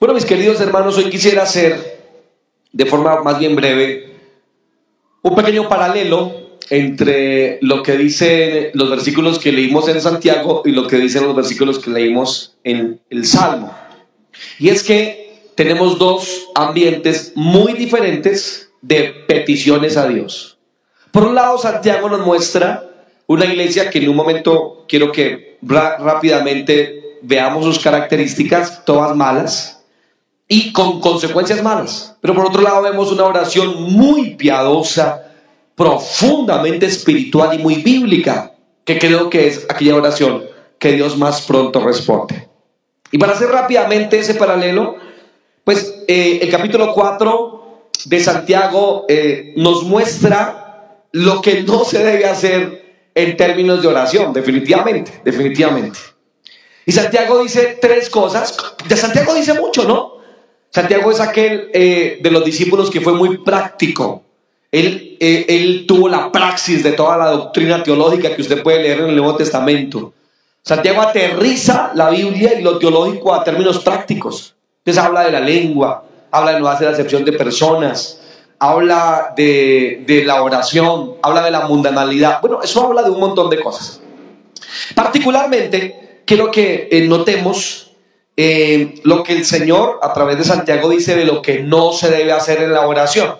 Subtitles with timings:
[0.00, 1.98] Bueno, mis queridos hermanos, hoy quisiera hacer,
[2.70, 4.14] de forma más bien breve,
[5.22, 10.86] un pequeño paralelo entre lo que dicen los versículos que leímos en Santiago y lo
[10.86, 13.76] que dicen los versículos que leímos en el Salmo.
[14.60, 20.58] Y es que tenemos dos ambientes muy diferentes de peticiones a Dios.
[21.10, 22.88] Por un lado, Santiago nos muestra
[23.26, 29.74] una iglesia que en un momento quiero que rápidamente veamos sus características, todas malas
[30.48, 32.16] y con consecuencias malas.
[32.20, 35.22] Pero por otro lado vemos una oración muy piadosa,
[35.76, 40.44] profundamente espiritual y muy bíblica, que creo que es aquella oración
[40.78, 42.48] que Dios más pronto responde.
[43.12, 44.96] Y para hacer rápidamente ese paralelo,
[45.64, 52.26] pues eh, el capítulo 4 de Santiago eh, nos muestra lo que no se debe
[52.26, 55.98] hacer en términos de oración, definitivamente, definitivamente.
[56.86, 58.56] Y Santiago dice tres cosas.
[58.86, 60.17] De Santiago dice mucho, ¿no?
[60.70, 64.22] Santiago es aquel eh, de los discípulos que fue muy práctico.
[64.70, 69.00] Él, eh, él tuvo la praxis de toda la doctrina teológica que usted puede leer
[69.00, 70.12] en el Nuevo Testamento.
[70.62, 74.54] Santiago aterriza la Biblia y lo teológico a términos prácticos.
[74.84, 78.20] Entonces habla de la lengua, habla de no hacer acepción de personas,
[78.58, 82.40] habla de, de la oración, habla de la mundanalidad.
[82.42, 84.02] Bueno, eso habla de un montón de cosas.
[84.94, 87.87] Particularmente, quiero que eh, notemos
[88.40, 92.08] eh, lo que el Señor a través de Santiago dice de lo que no se
[92.08, 93.36] debe hacer en la oración.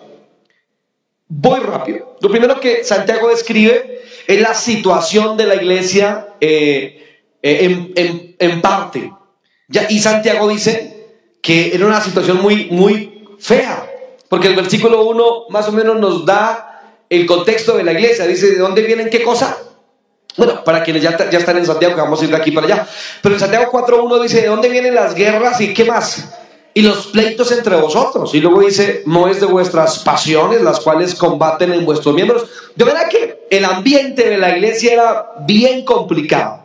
[1.29, 2.17] Voy rápido.
[2.21, 9.13] Lo primero que Santiago describe es la situación de la iglesia eh, eh, en, parte.
[9.89, 11.07] Y Santiago dice
[11.41, 13.89] que era una situación muy, muy fea,
[14.29, 18.27] porque el versículo 1 más o menos nos da el contexto de la iglesia.
[18.27, 19.57] Dice, ¿de dónde vienen qué cosa?
[20.39, 22.67] Bueno, para quienes ya, ya están en Santiago, que vamos a ir de aquí para
[22.67, 22.87] allá.
[23.21, 26.29] Pero en Santiago 4.1 dice, ¿de dónde vienen las guerras y qué más?
[26.75, 28.33] Y los pleitos entre vosotros.
[28.37, 32.47] Y luego dice, no es de vuestras pasiones las cuales combaten en vuestros miembros.
[32.77, 36.63] De verdad que el ambiente de la iglesia era bien complicado.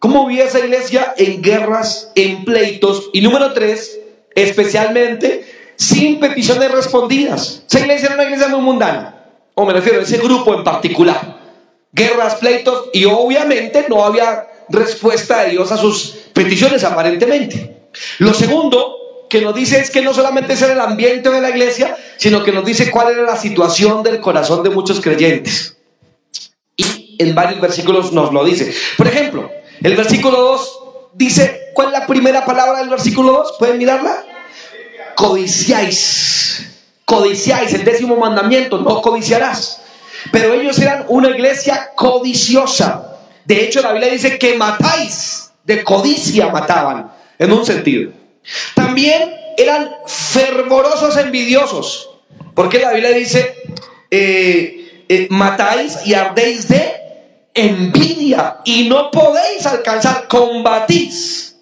[0.00, 1.14] ¿Cómo vivía esa iglesia?
[1.16, 3.08] En guerras, en pleitos.
[3.12, 4.00] Y número tres,
[4.34, 5.46] especialmente
[5.76, 7.62] sin peticiones respondidas.
[7.68, 9.14] Esa iglesia era una iglesia muy mundana.
[9.54, 11.41] O me refiero a ese grupo en particular
[11.92, 17.88] guerras, pleitos, y obviamente no había respuesta de Dios a sus peticiones aparentemente.
[18.18, 21.96] Lo segundo que nos dice es que no solamente es el ambiente de la iglesia,
[22.16, 25.76] sino que nos dice cuál era la situación del corazón de muchos creyentes.
[26.76, 28.74] Y en varios versículos nos lo dice.
[28.96, 29.50] Por ejemplo,
[29.82, 30.78] el versículo 2
[31.14, 33.54] dice, ¿cuál es la primera palabra del versículo 2?
[33.58, 34.24] ¿Pueden mirarla?
[35.14, 36.68] Codiciáis.
[37.04, 39.81] Codiciáis, el décimo mandamiento, no codiciarás.
[40.30, 43.18] Pero ellos eran una iglesia codiciosa.
[43.44, 48.12] De hecho, la Biblia dice que matáis, de codicia mataban, en un sentido.
[48.74, 52.10] También eran fervorosos envidiosos,
[52.54, 53.56] porque la Biblia dice,
[54.10, 57.02] eh, eh, matáis y ardéis de
[57.54, 61.56] envidia y no podéis alcanzar, combatís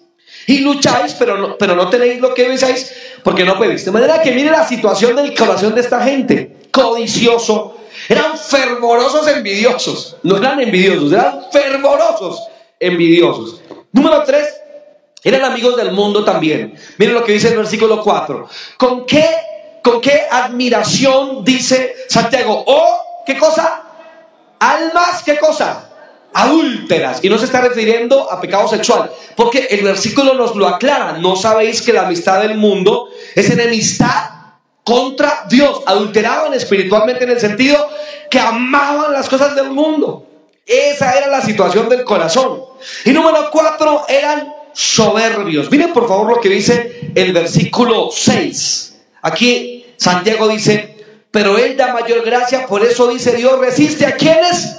[0.47, 2.91] y lucháis, pero no, pero no tenéis lo que deseáis
[3.23, 3.85] porque no podéis.
[3.85, 7.77] De manera que mire la situación del corazón de esta gente, codicioso,
[8.09, 10.17] eran fervorosos envidiosos.
[10.23, 12.47] No eran envidiosos, eran fervorosos
[12.79, 13.61] envidiosos.
[13.91, 14.47] Número tres,
[15.23, 16.75] eran amigos del mundo también.
[16.97, 18.47] Miren lo que dice el versículo 4.
[18.77, 19.25] ¿Con qué,
[19.83, 22.63] con qué admiración dice Santiago?
[22.65, 23.83] ¿O qué cosa?
[24.59, 25.87] Almas, ¿qué cosa?
[26.33, 27.19] adúlteras.
[27.23, 31.17] Y no se está refiriendo a pecado sexual, porque el versículo nos lo aclara.
[31.17, 34.40] No sabéis que la amistad del mundo es enemistad
[34.91, 37.89] contra Dios, adulteraban espiritualmente en el sentido
[38.29, 40.27] que amaban las cosas del mundo.
[40.65, 42.61] Esa era la situación del corazón.
[43.05, 45.71] Y número cuatro, eran soberbios.
[45.71, 48.99] Miren por favor lo que dice el versículo 6.
[49.21, 54.77] Aquí Santiago dice, pero él da mayor gracia, por eso dice Dios, resiste a quienes?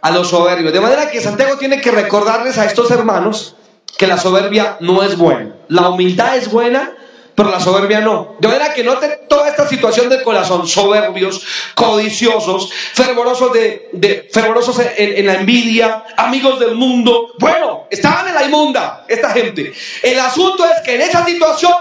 [0.00, 0.72] A los soberbios.
[0.72, 3.56] De manera que Santiago tiene que recordarles a estos hermanos
[3.98, 5.56] que la soberbia no es buena.
[5.68, 6.96] La humildad es buena,
[7.42, 8.36] pero la soberbia no.
[8.38, 11.44] De manera que note toda esta situación del corazón, soberbios,
[11.74, 17.32] codiciosos, fervorosos, de, fervorosos en, la envidia, amigos del mundo.
[17.40, 19.72] Bueno, estaban en la inmunda esta gente.
[20.04, 21.72] El asunto es que en esa situación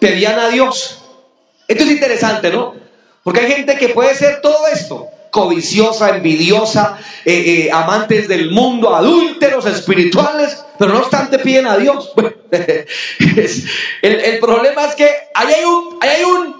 [0.00, 0.98] pedían a Dios.
[1.68, 2.74] Esto es interesante, ¿no?
[3.22, 8.96] Porque hay gente que puede ser todo esto, codiciosa, envidiosa, eh, eh, amantes del mundo,
[8.96, 12.12] adúlteros, espirituales, pero no obstante piden a Dios.
[14.02, 16.56] el, problema es que hay un, hay, un,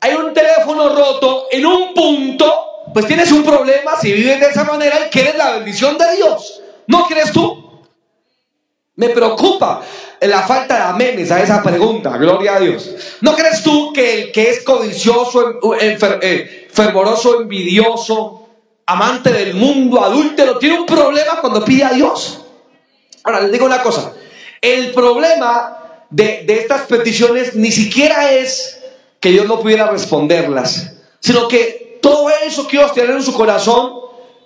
[0.00, 2.52] hay un teléfono roto en un punto,
[2.92, 6.62] pues tienes un problema si vives de esa manera y quieres la bendición de Dios.
[6.86, 7.70] ¿No crees tú?
[8.96, 9.82] Me preocupa
[10.20, 12.90] la falta de amenes a esa pregunta, gloria a Dios.
[13.20, 18.48] ¿No crees tú que el que es codicioso, eh, fervoroso, envidioso,
[18.86, 22.39] amante del mundo, adúltero, tiene un problema cuando pide a Dios?
[23.24, 24.12] Ahora, les digo una cosa,
[24.60, 28.80] el problema de, de estas peticiones ni siquiera es
[29.20, 33.92] que Dios no pudiera responderlas, sino que todo eso que ellos tienen en su corazón,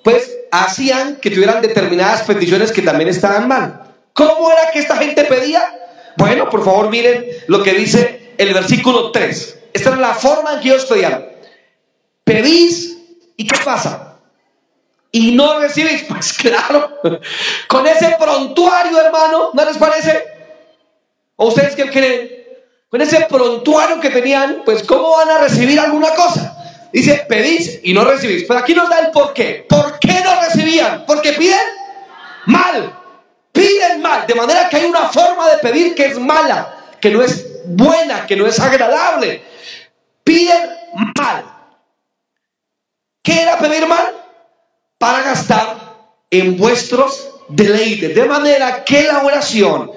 [0.02, 3.94] pues hacían que tuvieran determinadas peticiones que también estaban mal.
[4.12, 5.62] ¿Cómo era que esta gente pedía?
[6.16, 9.58] Bueno, por favor miren lo que dice el versículo 3.
[9.72, 11.26] Esta era la forma en que ellos pedían.
[12.22, 12.96] Pedís
[13.36, 14.13] y ¿qué pasa?
[15.14, 16.02] Y no recibís.
[16.08, 17.00] Pues claro,
[17.68, 20.24] con ese prontuario, hermano, ¿no les parece?
[21.36, 22.30] ¿O ustedes qué creen?
[22.88, 26.56] Con ese prontuario que tenían, pues ¿cómo van a recibir alguna cosa?
[26.92, 28.44] Dice, pedís y no recibís.
[28.46, 29.64] Pero aquí nos da el por qué.
[29.68, 31.04] ¿Por qué no recibían?
[31.06, 31.66] Porque piden
[32.46, 32.92] mal.
[33.52, 34.26] Piden mal.
[34.26, 38.26] De manera que hay una forma de pedir que es mala, que no es buena,
[38.26, 39.42] que no es agradable.
[40.24, 40.70] Piden
[41.16, 41.44] mal.
[43.22, 44.23] ¿Qué era pedir mal?
[45.04, 45.76] Para gastar
[46.30, 48.14] en vuestros deleites.
[48.14, 49.90] De manera que la oración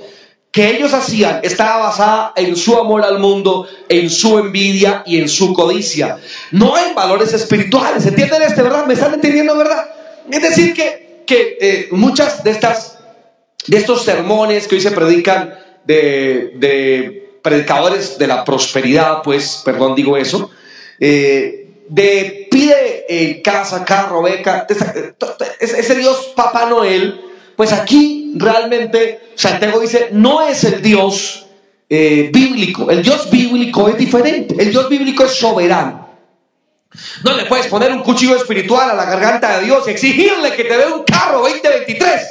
[0.51, 5.29] que ellos hacían estaba basada en su amor al mundo, en su envidia y en
[5.29, 6.17] su codicia.
[6.51, 8.05] No en valores espirituales.
[8.05, 8.85] ¿Entienden este, verdad?
[8.85, 9.89] ¿Me están entendiendo, verdad?
[10.29, 12.99] Es decir, que, que eh, muchas de estas,
[13.65, 19.95] de estos sermones que hoy se predican de, de predicadores de la prosperidad, pues, perdón,
[19.95, 20.51] digo eso,
[20.99, 22.46] eh, de
[23.07, 24.67] eh, casa, carro, beca,
[25.59, 27.21] ese Dios Papá Noel,
[27.55, 31.47] pues aquí realmente Santiago dice, no es el Dios
[31.89, 32.91] eh, bíblico.
[32.91, 34.55] El Dios bíblico es diferente.
[34.59, 36.07] El Dios bíblico es soberano.
[37.23, 40.63] No le puedes poner un cuchillo espiritual a la garganta de Dios y exigirle que
[40.63, 42.27] te dé un carro 2023.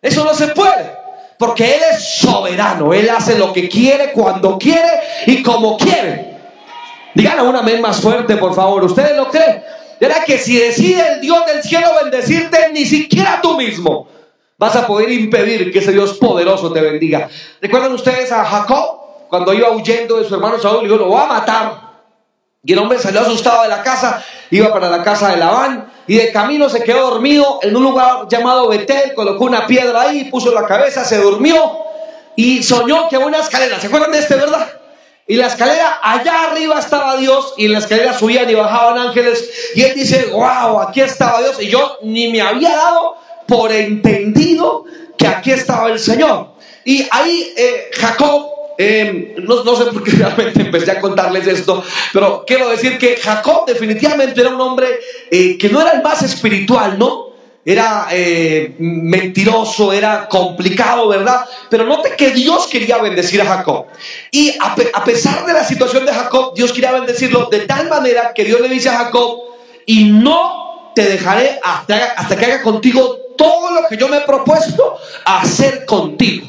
[0.00, 0.92] Eso no se puede.
[1.38, 2.94] Porque Él es soberano.
[2.94, 4.90] Él hace lo que quiere, cuando quiere
[5.26, 6.32] y como quiere.
[7.14, 8.84] Díganle un amén más fuerte, por favor.
[8.84, 9.62] ¿Ustedes lo creen?
[10.02, 14.08] Era que si decide el Dios del cielo bendecirte, ni siquiera tú mismo
[14.58, 17.28] vas a poder impedir que ese Dios poderoso te bendiga.
[17.60, 19.28] ¿Recuerdan ustedes a Jacob?
[19.28, 21.92] Cuando iba huyendo de su hermano Saúl, dijo, lo voy a matar.
[22.64, 26.16] Y el hombre salió asustado de la casa, iba para la casa de Labán y
[26.16, 30.52] de camino se quedó dormido en un lugar llamado Betel, colocó una piedra ahí, puso
[30.52, 31.78] la cabeza, se durmió
[32.34, 34.68] y soñó que una escalera, ¿se acuerdan de este, verdad?
[35.26, 39.50] Y la escalera, allá arriba estaba Dios y en la escalera subían y bajaban ángeles
[39.74, 43.16] y él dice, wow, aquí estaba Dios y yo ni me había dado
[43.46, 44.84] por entendido
[45.16, 46.48] que aquí estaba el Señor.
[46.84, 48.46] Y ahí eh, Jacob,
[48.78, 53.64] em, no, sé por qué realmente empecé a contarles esto, pero quiero decir que Jacob
[53.66, 54.88] definitivamente era un hombre
[55.30, 57.21] eh, que no era el más espiritual, ¿no?
[57.64, 61.44] Era eh, mentiroso, era complicado, ¿verdad?
[61.70, 63.86] Pero note que Dios quería bendecir a Jacob.
[64.32, 68.44] Y a, pesar de la situación de Jacob, Dios quería bendecirlo de tal manera que
[68.44, 69.42] Dios le dice a Jacob,
[69.86, 74.22] y no te dejaré hasta, hasta que haga contigo todo lo que yo me he
[74.22, 76.46] propuesto hacer contigo.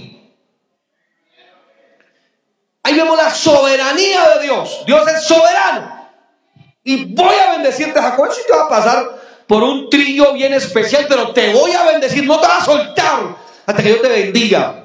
[2.84, 4.84] Ahí vemos la soberanía de Dios.
[4.86, 6.10] Dios es soberano.
[6.84, 8.30] Y voy a bendecirte, Jacob.
[8.34, 12.26] Si te va a pasar por un trillo bien especial, pero te voy a bendecir,
[12.26, 14.84] no te vas a soltar hasta que yo te bendiga.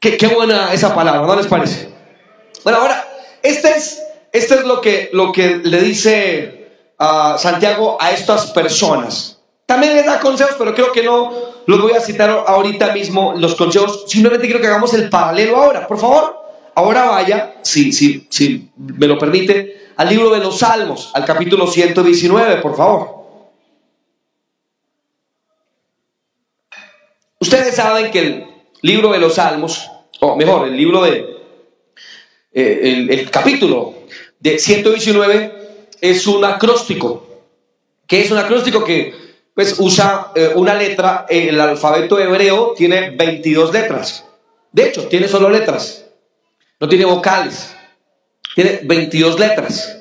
[0.00, 1.92] Qué, buena esa palabra, ¿no les parece?
[2.62, 3.04] Bueno, ahora,
[3.42, 4.02] este es,
[4.32, 9.38] este es lo, que, lo que le dice a Santiago a estas personas.
[9.66, 11.32] También les da consejos, pero creo que no
[11.66, 14.04] los voy a citar ahorita mismo, los consejos.
[14.06, 15.86] Simplemente quiero que hagamos el paralelo ahora.
[15.86, 16.42] Por favor,
[16.74, 21.66] ahora vaya, si, si, si me lo permite, al libro de los Salmos, al capítulo
[21.66, 23.17] 119, por favor.
[27.40, 28.46] Ustedes saben que el
[28.82, 29.88] libro de los Salmos,
[30.20, 31.38] o mejor, el libro de,
[32.52, 33.94] eh, el, capítulo
[34.40, 37.26] de 119 es un acróstico.
[38.06, 38.84] ¿Qué es un acróstico?
[38.84, 39.14] Que
[39.54, 44.24] pues usa eh, una letra, el alfabeto hebreo tiene 22 letras.
[44.72, 46.04] De hecho, tiene solo letras,
[46.80, 47.74] no tiene vocales,
[48.54, 49.96] tiene 22 letras.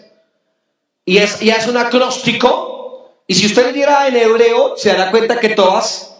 [1.06, 5.40] Y es, y es un acróstico, y si usted leyera en hebreo, se dará cuenta
[5.40, 6.17] que todas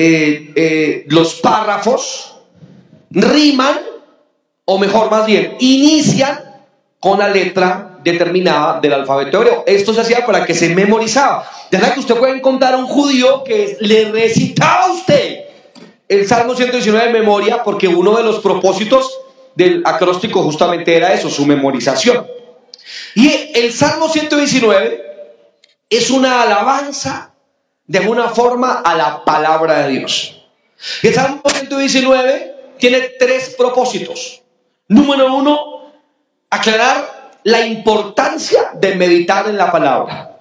[0.00, 2.36] eh, eh, los párrafos
[3.10, 3.80] riman,
[4.64, 6.38] o mejor más bien, inician
[7.00, 9.64] con la letra determinada del alfabeto hebreo.
[9.66, 11.50] Esto se hacía para que se memorizaba.
[11.68, 15.40] De verdad que usted puede encontrar a un judío que le recitaba a usted
[16.08, 19.18] el Salmo 119 de memoria porque uno de los propósitos
[19.56, 22.24] del acróstico justamente era eso, su memorización.
[23.16, 25.02] Y el Salmo 119
[25.90, 27.27] es una alabanza
[27.88, 30.40] de alguna forma a la palabra de Dios.
[31.02, 34.42] El Salmo 119 tiene tres propósitos.
[34.86, 35.90] Número uno,
[36.50, 40.36] aclarar la importancia de meditar en la palabra.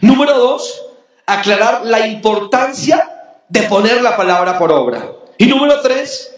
[0.00, 0.80] Número dos,
[1.26, 3.08] aclarar la importancia
[3.48, 5.12] de poner la palabra por obra.
[5.38, 6.32] Y número tres,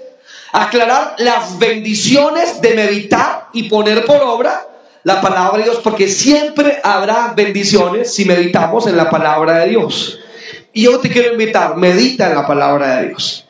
[0.53, 4.67] aclarar las bendiciones de meditar y poner por obra
[5.03, 10.21] la palabra de Dios, porque siempre habrá bendiciones si meditamos en la palabra de Dios.
[10.75, 13.47] Y yo te quiero invitar, medita en la palabra de Dios.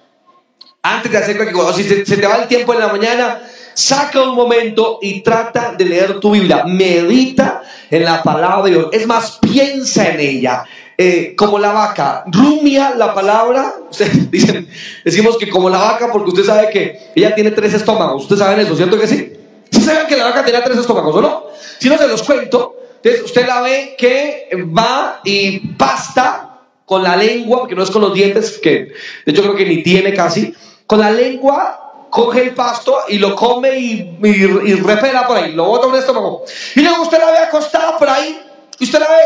[0.83, 3.40] Antes de hacer cualquier cosa, si se, te va el tiempo en la mañana,
[3.73, 6.64] saca un momento y trata de leer tu Biblia.
[6.66, 8.88] Medita en la palabra de Dios.
[8.93, 10.64] Es más, piensa en ella.
[10.99, 13.73] Eh, como la vaca, rumia la palabra.
[13.90, 14.69] Ustedes dicen,
[15.02, 18.25] decimos que como la vaca, porque usted sabe que ella tiene tres estómagos.
[18.25, 19.33] Ustedes saben eso, ¿cierto que sí?
[19.71, 21.45] ¿Sí saben que la vaca tenía tres estómagos o no?
[21.78, 26.53] Si no se los cuento, entonces usted la ve que va y pasta
[26.84, 28.92] con la lengua, porque no es con los dientes, que
[29.24, 30.54] hecho creo que ni tiene casi,
[30.86, 35.64] con la lengua coge el pasto y lo come y, y, repela por ahí, lo
[35.64, 36.44] bota el estómago.
[36.76, 38.40] Y luego usted la ve acostada por ahí
[38.78, 39.22] y usted la ve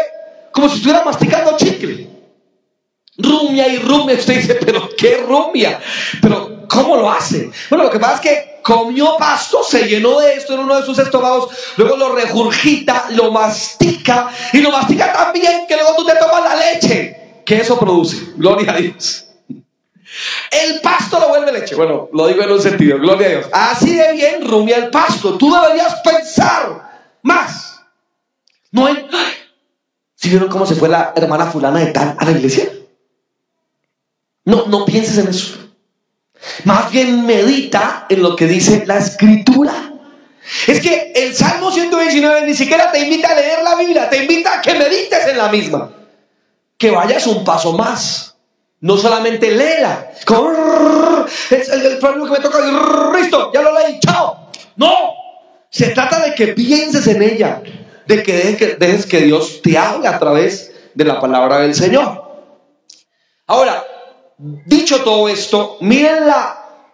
[0.53, 2.09] como si estuviera masticando chicle.
[3.19, 4.15] Rumia y rumia.
[4.15, 5.79] Usted dice, pero ¿qué rumia?
[6.23, 7.51] Pero ¿cómo lo hace?
[7.69, 10.87] Bueno, lo que pasa es que comió pasto, se llenó de esto en uno de
[10.87, 16.07] sus estómagos, luego lo regurgita, lo mastica y lo mastica tan bien que luego tú
[16.07, 18.35] te tomas la leche que eso produce.
[18.37, 19.25] Gloria a Dios.
[20.51, 21.75] El pasto lo vuelve leche.
[21.75, 22.99] Bueno, lo digo en un sentido.
[22.99, 23.47] Gloria a Dios.
[23.51, 25.39] Así de bien rumia el pasto.
[25.39, 27.81] Tú deberías pensar más.
[28.71, 29.09] No hay.
[30.15, 32.69] ¿Si vieron cómo se fue la hermana fulana de tal a la iglesia?
[34.45, 35.57] No, no pienses en eso.
[36.65, 39.95] Más bien medita en lo que dice la escritura.
[40.67, 44.59] Es que el Salmo 119 ni siquiera te invita a leer la Biblia, te invita
[44.59, 45.93] a que medites en la misma
[46.79, 48.37] que vayas un paso más.
[48.81, 50.13] No solamente léela.
[51.51, 52.59] Es el, problema que me toca.
[53.19, 53.99] Listo, ya lo leí.
[53.99, 54.51] Chao.
[54.77, 54.95] No.
[55.69, 57.61] Se trata de que pienses en ella.
[58.07, 61.75] De que dejes, que dejes que Dios te hable a través de la palabra del
[61.75, 62.23] Señor.
[63.49, 63.85] Ahora,
[64.39, 66.27] dicho todo esto, miren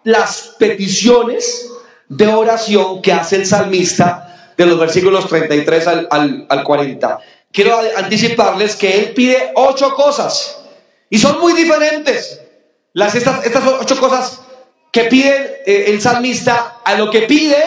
[0.03, 1.69] las peticiones
[2.09, 7.19] de oración que hace el salmista de los versículos 33 al, al, al 40
[7.55, 10.59] quiero anticiparles que él pide ocho cosas
[11.09, 12.41] y son muy diferentes.
[12.91, 14.41] Las, estas, estas ocho cosas
[14.91, 17.57] que pide eh, el salmista a lo que pide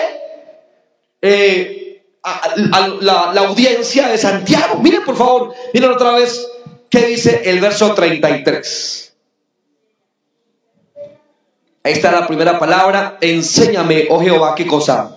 [1.23, 2.55] eh, a,
[3.01, 4.79] la, la, audiencia de Santiago.
[4.81, 6.47] Miren por favor, miren otra vez
[6.91, 9.15] qué dice el verso 33.
[11.85, 13.17] Ahí está la primera palabra.
[13.23, 15.15] Enséñame, oh Jehová, qué cosa.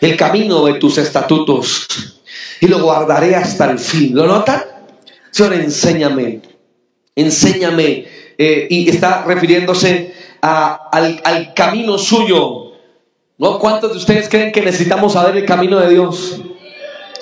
[0.00, 2.15] El camino de tus estatutos
[2.60, 4.14] y lo guardaré hasta el fin.
[4.14, 4.64] ¿Lo notan?
[5.30, 6.40] Señor, enséñame,
[7.14, 8.06] enséñame.
[8.38, 12.72] Eh, y está refiriéndose al, camino suyo.
[13.38, 13.58] ¿No?
[13.58, 16.40] ¿Cuántos de ustedes creen que necesitamos saber el camino de Dios?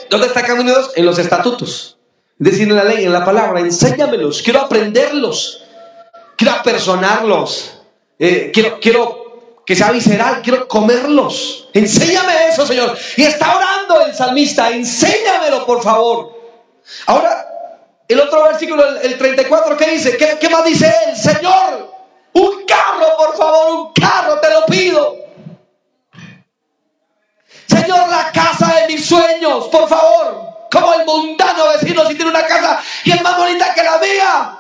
[0.09, 0.93] ¿Dónde está el camino de Dios?
[0.95, 1.99] En los estatutos.
[2.39, 3.61] Es decir, en la ley, en la palabra.
[3.61, 4.43] Enséñamelos.
[4.43, 5.65] Quiero aprenderlos.
[6.37, 7.81] Quiero apersonarlos.
[8.19, 9.24] Eh, quiero, quiero
[9.67, 11.69] que sea visceral, quiero comerlos.
[11.73, 12.97] Enséñame eso, Señor.
[13.17, 16.35] Y está orando el salmista, enséñamelo, por favor.
[17.07, 17.47] Ahora,
[18.07, 20.17] el otro versículo, el, 34, ¿qué dice?
[20.17, 21.17] ¿Qué, ¿Qué más dice él?
[21.17, 21.95] Señor,
[22.35, 25.17] un carro, por favor, un carro, te lo pido.
[27.67, 30.55] Señor, la casa de mis sueños, por favor.
[30.71, 34.59] Como el mundano vecino si tiene una casa y es más bonita que la mía.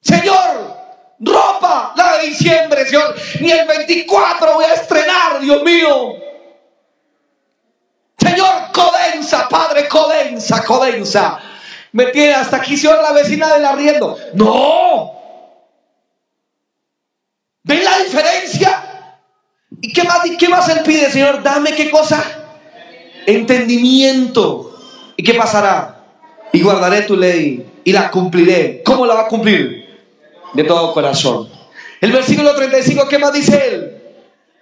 [0.00, 0.76] Señor,
[1.20, 2.79] ropa, la de diciembre,
[3.40, 6.14] Ni el 24 voy a estrenar, Dios mío.
[8.18, 11.38] Señor, codensa, Padre, codensa, codensa.
[11.92, 14.16] Me tiene hasta aquí, Señor, la vecina del arriendo.
[14.34, 15.12] No.
[17.62, 18.82] ¿Ven la diferencia?
[19.80, 21.42] ¿Y qué más, qué más Él pide, Señor?
[21.42, 22.22] Dame qué cosa?
[23.26, 24.78] Entendimiento.
[25.16, 25.96] ¿Y qué pasará?
[26.52, 28.82] Y guardaré tu ley y la cumpliré.
[28.84, 29.80] ¿Cómo la va a cumplir?
[30.52, 31.48] de todo corazón.
[32.00, 34.02] El versículo 35, ¿qué más dice él?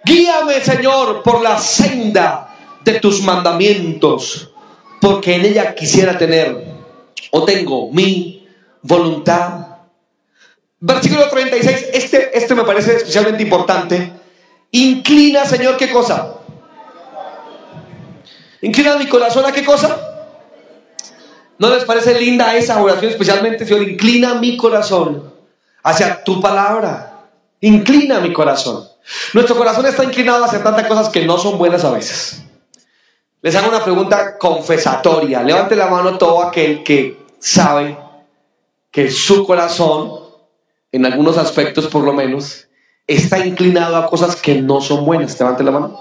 [0.03, 4.51] Guíame, Señor, por la senda de tus mandamientos,
[4.99, 6.65] porque en ella quisiera tener
[7.31, 8.47] o tengo mi
[8.81, 9.67] voluntad.
[10.79, 14.11] Versículo 36, este, este me parece especialmente importante.
[14.71, 16.35] Inclina, Señor, ¿qué cosa?
[18.61, 19.97] Inclina mi corazón a qué cosa?
[21.57, 23.87] ¿No les parece linda esa oración especialmente, Señor?
[23.87, 25.33] Inclina mi corazón
[25.83, 27.18] hacia tu palabra.
[27.61, 28.87] Inclina mi corazón.
[29.33, 32.43] Nuestro corazón está inclinado hacia tantas cosas que no son buenas a veces.
[33.41, 35.41] Les hago una pregunta confesatoria.
[35.43, 37.97] Levante la mano todo aquel que sabe
[38.91, 40.21] que su corazón,
[40.91, 42.67] en algunos aspectos por lo menos,
[43.07, 45.39] está inclinado a cosas que no son buenas.
[45.39, 45.99] Levante la mano.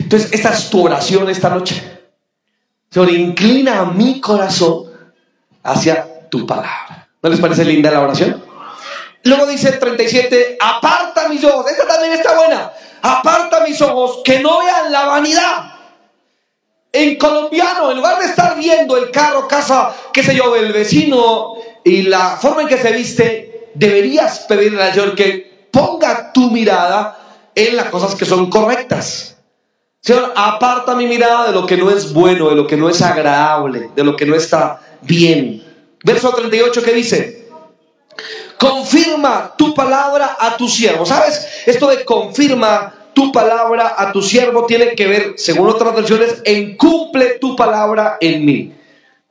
[0.00, 1.82] Entonces, esta es tu oración esta noche.
[2.90, 4.84] Señor, inclina mi corazón
[5.62, 7.03] hacia tu palabra.
[7.24, 8.44] ¿No les parece linda la oración?
[9.22, 11.70] Luego dice el 37, aparta mis ojos.
[11.70, 12.70] Esta también está buena.
[13.00, 15.72] Aparta mis ojos que no vean la vanidad.
[16.92, 21.54] En colombiano, en lugar de estar viendo el carro, casa, qué sé yo, del vecino
[21.82, 27.18] y la forma en que se viste, deberías pedirle al Señor que ponga tu mirada
[27.54, 29.38] en las cosas que son correctas.
[30.02, 33.00] Señor, aparta mi mirada de lo que no es bueno, de lo que no es
[33.00, 35.73] agradable, de lo que no está bien.
[36.04, 37.48] Verso 38 que dice,
[38.58, 41.06] confirma tu palabra a tu siervo.
[41.06, 41.46] ¿Sabes?
[41.66, 46.76] Esto de confirma tu palabra a tu siervo tiene que ver, según otras versiones, en
[46.76, 48.74] cumple tu palabra en mí.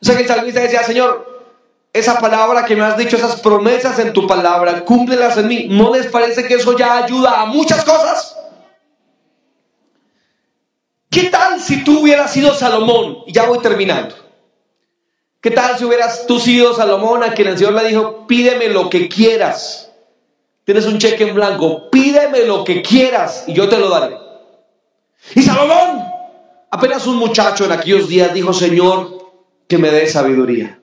[0.02, 1.52] O sea que el salmista decía, Señor,
[1.94, 5.68] esa palabra que me has dicho, esas promesas en tu palabra, cúmplelas en mí.
[5.70, 8.36] ¿No les parece que eso ya ayuda a muchas cosas?
[11.12, 13.20] ¿Qué tal si tú hubieras sido Salomón?
[13.28, 14.23] Y ya voy terminando.
[15.44, 18.90] ¿Qué tal si hubieras tú sido Salomón a quien el Señor le dijo, pídeme lo
[18.90, 19.92] que quieras?
[20.64, 24.18] Tienes un cheque en blanco, pídeme lo que quieras y yo te lo daré.
[25.36, 26.02] Y Salomón,
[26.72, 29.34] apenas un muchacho en aquellos días, dijo, Señor,
[29.68, 30.82] que me dé sabiduría.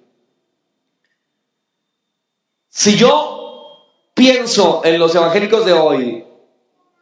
[2.68, 6.26] Si yo pienso en los evangélicos de hoy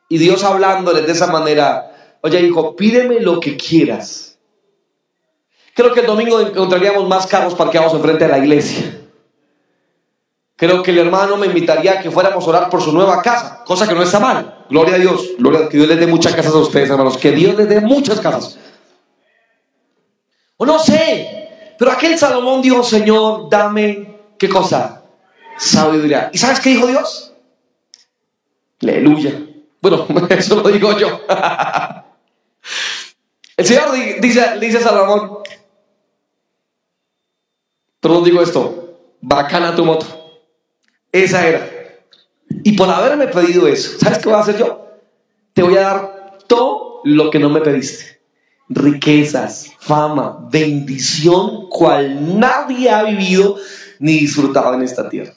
[0.08, 4.27] y Dios hablándoles de esa manera, oye hijo, pídeme lo que quieras.
[5.78, 8.99] Creo que el domingo encontraríamos más carros parqueados enfrente de la iglesia.
[10.56, 13.62] Creo que el hermano me invitaría a que fuéramos a orar por su nueva casa,
[13.64, 14.64] cosa que no está mal.
[14.68, 15.37] Gloria a Dios.
[15.38, 17.16] Gloria que Dios les dé muchas casas a ustedes, hermanos.
[17.16, 18.58] Que Dios les dé muchas casas.
[20.56, 25.04] O no sé, pero aquel Salomón dijo, Señor, dame, ¿qué cosa?
[25.58, 26.28] Sabiduría.
[26.32, 27.32] ¿Y sabes qué dijo Dios?
[28.82, 29.47] Aleluya.
[29.80, 31.21] Bueno, eso lo digo yo.
[33.58, 35.37] El Señor dice, dice a Salomón,
[38.00, 40.06] pero no digo esto, bacana tu moto.
[41.13, 41.69] Esa era.
[42.65, 44.87] Y por haberme pedido eso, ¿sabes qué voy a hacer yo?
[45.52, 48.21] Te voy a dar todo lo que no me pediste.
[48.69, 53.56] Riquezas, fama, bendición, cual nadie ha vivido
[53.99, 55.34] ni disfrutado en esta tierra.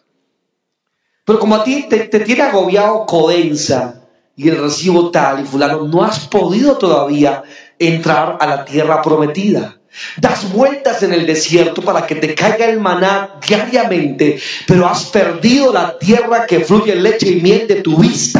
[1.26, 4.02] Pero como a ti te, te tiene agobiado Codensa
[4.36, 7.43] y el recibo tal y fulano, no has podido todavía
[7.80, 9.81] entrar a la tierra prometida.
[10.17, 15.73] Das vueltas en el desierto para que te caiga el maná diariamente, pero has perdido
[15.73, 18.39] la tierra que fluye leche y miel de tu vista.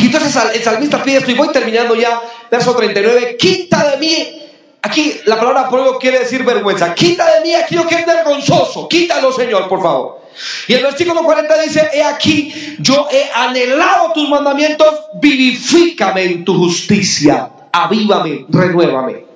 [0.00, 2.20] Y entonces el salmista pide esto y voy terminando ya,
[2.50, 4.42] verso 39, quita de mí,
[4.82, 9.32] aquí la palabra pruebo quiere decir vergüenza, quita de mí aquello que es vergonzoso, quítalo
[9.32, 10.22] Señor, por favor.
[10.66, 16.56] Y el versículo 40 dice, he aquí, yo he anhelado tus mandamientos, vivifícame en tu
[16.56, 19.27] justicia, avívame, renuévame.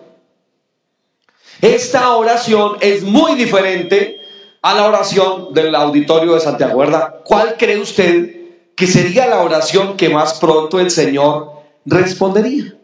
[1.63, 4.21] Esta oración es muy diferente
[4.63, 6.83] a la oración del auditorio de Santiago.
[7.25, 8.35] ¿Cuál cree usted
[8.75, 11.53] que sería la oración que más pronto el Señor
[11.87, 12.75] respondería?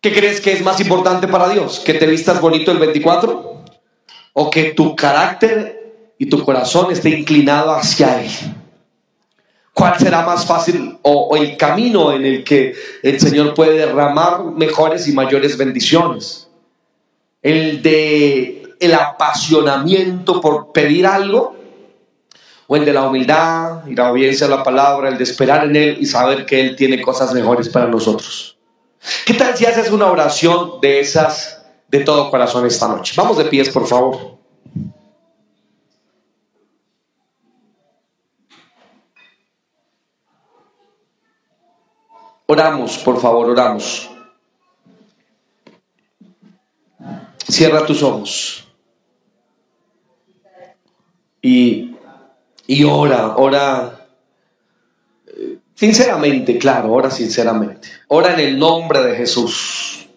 [0.00, 1.80] ¿Qué crees que es más importante para Dios?
[1.80, 3.64] ¿Que te vistas bonito el 24?
[4.34, 8.30] ¿O que tu carácter y tu corazón esté inclinado hacia Él?
[9.74, 15.08] ¿Cuál será más fácil o, el camino en el que el Señor puede derramar mejores
[15.08, 16.47] y mayores bendiciones?
[17.42, 21.56] El de el apasionamiento por pedir algo,
[22.66, 25.74] o el de la humildad y la obediencia a la palabra, el de esperar en
[25.74, 28.58] Él y saber que Él tiene cosas mejores para nosotros.
[29.24, 33.14] ¿Qué tal si haces una oración de esas de todo corazón esta noche?
[33.16, 34.36] Vamos de pies, por favor.
[42.46, 44.10] Oramos, por favor, oramos.
[47.48, 48.68] Cierra tus ojos.
[51.40, 51.96] Y,
[52.66, 53.98] y ora, ora
[55.74, 57.88] sinceramente, claro, ora sinceramente.
[58.08, 60.08] Ora en el nombre de Jesús.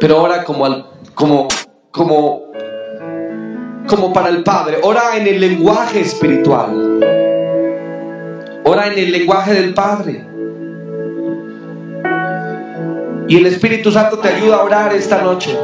[0.00, 1.48] Pero ora como, al, como,
[1.90, 2.52] como,
[3.88, 4.78] como para el Padre.
[4.82, 7.00] Ora en el lenguaje espiritual.
[8.64, 10.24] Ora en el lenguaje del Padre.
[13.28, 15.54] Y el Espíritu Santo te ayuda a orar esta noche.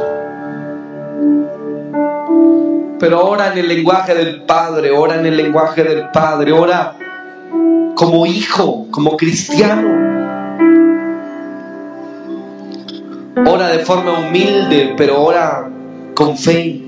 [2.99, 6.95] Pero ora en el lenguaje del Padre, ora en el lenguaje del Padre, ora
[7.95, 10.05] como hijo, como cristiano.
[13.47, 15.67] Ora de forma humilde, pero ora
[16.13, 16.81] con fe.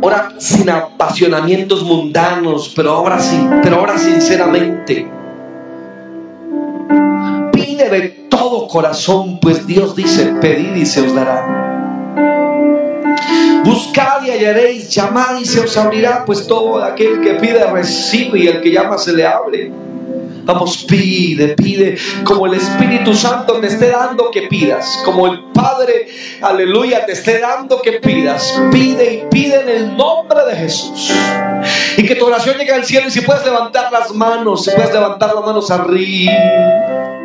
[0.00, 5.17] ora sin apasionamientos mundanos, pero ora, sin, pero ora sinceramente.
[7.88, 11.68] De todo corazón, pues Dios dice, pedid y se os dará.
[13.64, 18.46] Buscad y hallaréis, llamad y se os abrirá, pues todo aquel que pide recibe y
[18.48, 19.72] el que llama se le abre.
[20.44, 26.08] Vamos, pide, pide, como el Espíritu Santo te esté dando que pidas, como el Padre,
[26.40, 28.58] aleluya, te esté dando que pidas.
[28.72, 31.12] Pide y pide en el nombre de Jesús.
[31.96, 34.92] Y que tu oración llegue al cielo y si puedes levantar las manos, si puedes
[34.92, 37.17] levantar las manos arriba.